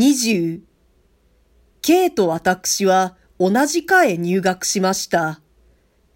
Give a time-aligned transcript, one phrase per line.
[0.00, 0.60] 20
[1.82, 5.42] K と私は同じ課へ入学しました。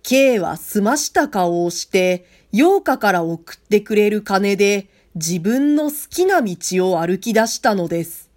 [0.02, 6.56] K は済ました顔をして、陽花から送ってくれる金で自分の好きな道
[6.92, 8.30] を歩き出したのです。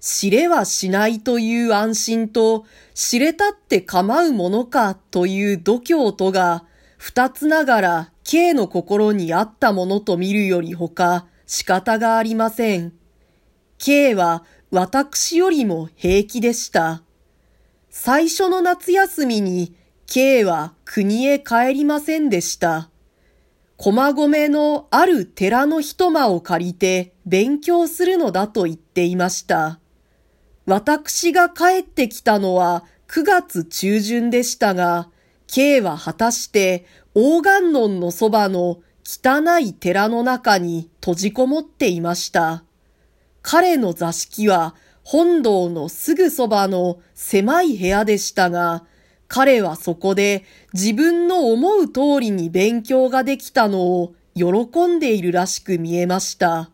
[0.00, 2.64] 知れはしないという安心と、
[2.94, 6.64] 知れたって構うものかという度胸とが、
[6.96, 12.94] 二つながら K の心にあったものと見るよりほか仕方がありません。
[13.78, 17.02] K は私よりも平気でした。
[17.88, 19.74] 最初の夏休みに
[20.06, 22.90] K は国へ帰りませんでした。
[23.78, 29.80] 駒込のある寺の一間を借りて勉強するのだと言っていました。
[30.66, 35.08] 私が帰ってきたのは9月中旬でしたが、
[35.46, 42.64] K は果たして大観音のそばの汚い寺の中に閉じこもっていました。
[43.42, 48.84] 彼の座敷は本堂のすぐそばの狭い部屋でしたが、
[49.26, 56.70] 彼はそこで自分の思う通りに勉強ができたのを喜んでいるらしく見えました。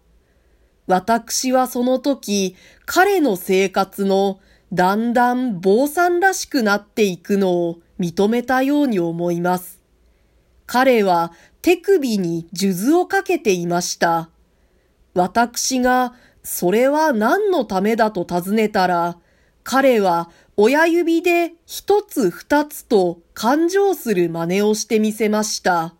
[0.87, 4.41] 私はその時、彼の生活の
[4.73, 9.81] だんだん坊さんらしくなっていくのを認めたように思います。
[10.67, 14.31] 彼は手首に数珠をかけていました。
[15.15, 19.19] 私がそれは何のためだと尋ねたら、
[19.64, 25.95] 彼は親指で一つ二つと感情する真似をしてみせました。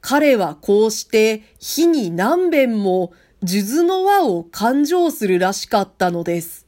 [0.00, 3.12] 彼はこうして火に何遍も
[3.44, 6.66] 数珠の輪を勘定するらしかったのです。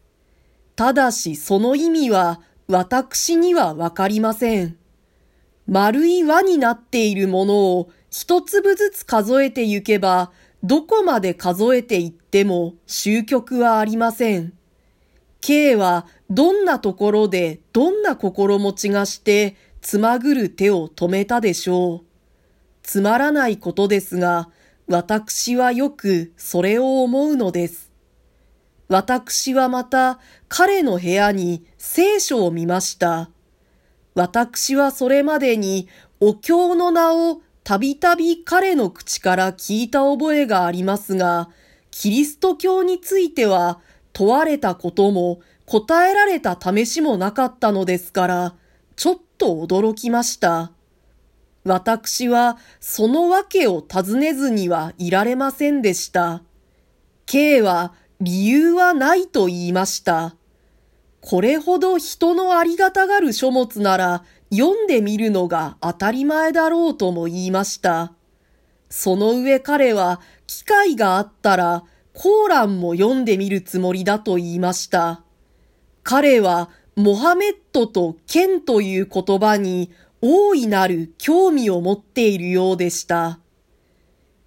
[0.74, 4.76] ただしその意味は私にはわかりません。
[5.68, 10.32] 丸い輪になっているものを一粒ずつ数えてゆけば、
[10.66, 14.52] どこまで数えていっても終局はありません。
[15.40, 22.06] K はどんなところでどんな心持ちがしてつまぐる手を止めたでしょう。
[22.82, 24.48] つまらないことですが、
[24.88, 27.92] 私はよくそれを思うのです。
[28.88, 30.18] 私はまた
[30.48, 33.30] 彼の部屋に聖書を見ました。
[34.16, 35.86] 私はそれまでに
[36.18, 41.50] お経の名をたびたび彼の口から聞いた覚えがありますが、
[41.90, 43.80] キリスト教については
[44.12, 48.54] 問われたことも答えられた試しもなかったのですから、
[48.94, 50.70] ちょっと驚きました。
[51.64, 56.44] 私はその訳を尋ねずにはいられませんでした。
[57.26, 60.36] K は理由はないと言いました。
[61.28, 64.22] これほど人のありがたがる書物なら
[64.54, 68.12] 読んでみるのが当たり前だろうとも言いました。
[68.90, 71.82] その上彼は機会があったら
[72.12, 75.24] コーランも読んでみるつもりだと言いました。
[76.04, 79.90] 彼はモハメットとケンという言葉に
[80.22, 83.40] 大いなる興味を持っているようでした。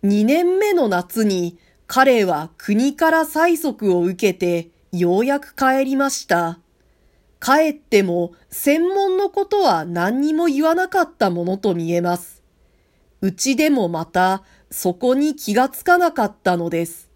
[0.02, 1.58] 二年目の夏に
[1.88, 6.60] 彼は国から催促を受けてようやく帰りました。
[7.42, 12.44] 帰っても専門のことは何にも言わなかったものと見えます。
[13.22, 17.10] うちでもまたそこに気がつかなかったのです。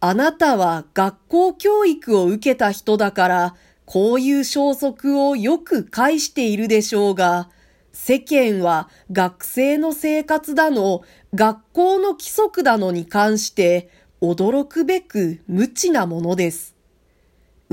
[0.00, 3.54] あなたは学校教育を受けた人だから
[3.86, 7.50] こういう消息をよく返しているでしょうが、
[7.92, 11.02] 世間は学生の生活だの、
[11.34, 13.88] 学校の規則だのに関して
[14.20, 16.73] 驚くべく無知なものです。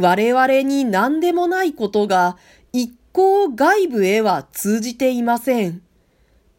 [0.01, 2.37] 我々に何でもないことが
[2.73, 5.81] 一向外部へは通じていません。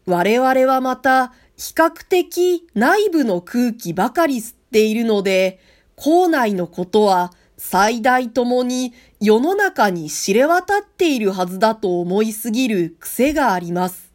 [0.06, 5.60] 我々はまた比較的内部の空気ばかり吸っているので、
[5.96, 14.12] 校内のことは最大ともに世の中に知れ渡っているはずだと思いすぎる癖があります。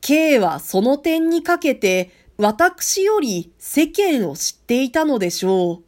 [0.00, 5.84] K はその点にかけて私より世間を知っていたのでしょう。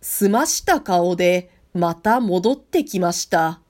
[0.00, 3.60] 澄ました顔でまた戻ってきました。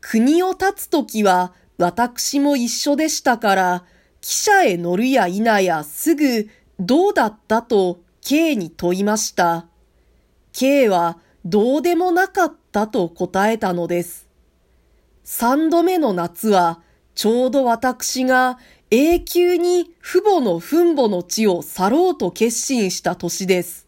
[0.00, 3.84] 国を立つときは私も一緒でしたから、
[4.20, 6.48] 汽車へ乗るや否やすぐ
[6.80, 9.66] どうだったと K に問いました。
[10.52, 14.28] K はどうでもなかったと答えたのです。
[15.24, 16.80] 三度目の夏は、
[17.14, 18.58] ちょうど私が
[18.90, 23.86] 永久に父母の墳母の地を去ろうと決心した年です。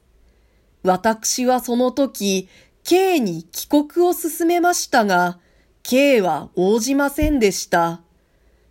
[0.83, 2.49] 私はその時、
[2.91, 5.39] K に帰国を進めましたが、
[5.85, 8.01] K は応じませんでした。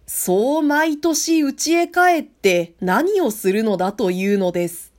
[0.08, 4.92] そう毎年家へ帰って何をするのだというのです。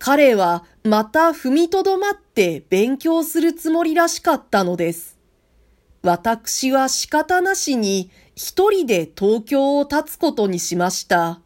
[0.00, 5.18] 彼はまた踏みとどまっって勉強するつもりらしかったのです。
[6.02, 11.40] 私は仕方なしに一人で東京を立つことにしました。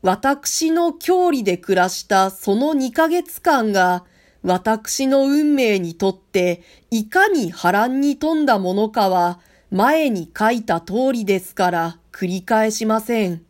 [0.00, 4.04] 私の郷里で暮らしたその2ヶ月間が
[4.42, 9.40] 私の運命にとっていかに波乱に富んだものかは
[9.70, 13.42] 前に書いた通りですから繰り返しません。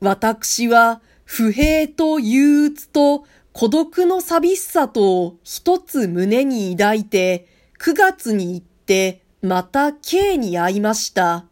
[0.00, 7.46] 私は不平と憂鬱と孤独の寂しさとを一つ胸に抱いて
[7.78, 11.46] 9月に行ってまた K に会いました。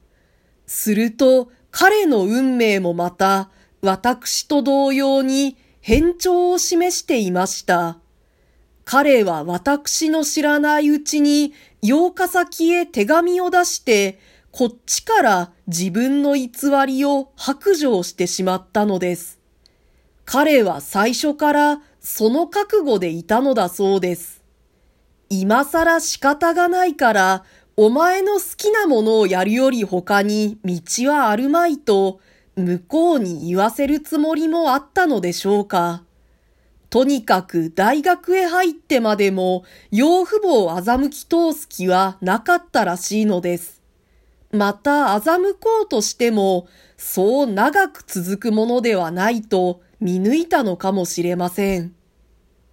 [0.66, 7.99] すると彼の運命もまた私と同様に変調を示していました。
[8.92, 11.54] 彼は私の知らないうちに
[11.84, 14.18] 8日先へ手紙を出して、
[14.50, 16.50] こっちから自分の偽
[16.88, 19.38] りを白状してしまったのです。
[20.24, 24.42] 彼は最初からその覚悟でいたのだそうです。
[25.28, 27.44] 今更仕方がないから、
[27.76, 32.18] お前の好きなものをやるより他に道はあるまいと、
[32.56, 36.02] 向こうに言わせるつもりもあったのでしょうか。
[36.90, 43.80] とにかく大学へ入ってまでも養父母を欺き通す気はなかったらしいのです。
[44.50, 46.66] また欺こうとしても
[46.96, 51.94] そう長く続くものではないと見抜いたのかもしれません。